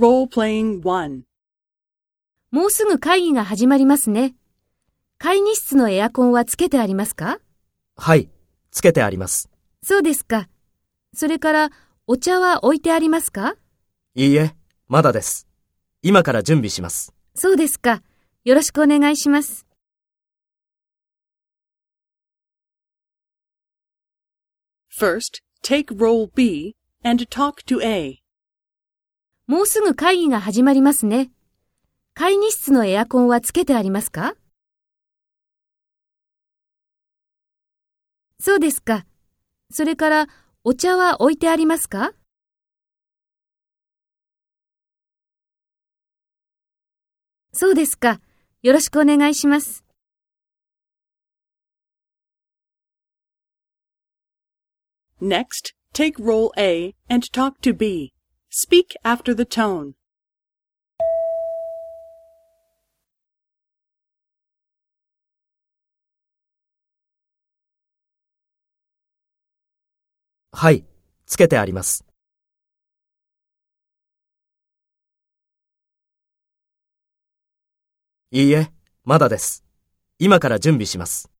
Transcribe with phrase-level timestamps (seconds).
[0.00, 1.22] 1
[2.50, 4.34] もうすぐ会議が始まりますね。
[5.18, 7.38] 会議室のエアコンはつけてありますか？
[7.96, 8.30] はい、
[8.70, 9.50] つけてあります。
[9.82, 10.48] そうですか。
[11.12, 11.70] それから、
[12.06, 13.56] お茶は置いてありますか？
[14.14, 14.56] いいえ、
[14.88, 15.46] まだです。
[16.00, 17.12] 今から準備します。
[17.34, 18.02] そうですか。
[18.44, 19.66] よろしくお願いします。
[24.98, 26.74] First, take role B
[27.04, 28.19] and talk to A.
[29.50, 31.32] もうすぐ会議が始まりますね。
[32.14, 34.36] 会議室のエアコンはつけてありますか？
[38.38, 39.06] そうですか。
[39.72, 40.26] それから、
[40.62, 42.12] お茶は置いてありますか？
[47.52, 48.20] そうですか。
[48.62, 49.84] よろしくお願いします。
[55.20, 58.12] Next, take role A and talk to B.
[58.52, 59.92] Speak after the tone.
[70.50, 70.84] はい、
[71.26, 72.04] つけてあります。
[78.32, 78.72] いいえ、
[79.04, 79.64] まだです。
[80.18, 81.30] 今から準備します。